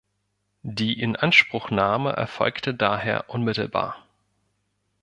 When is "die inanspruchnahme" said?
0.63-2.11